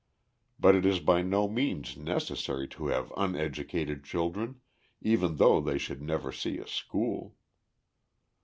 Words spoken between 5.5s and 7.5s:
they should never see a school.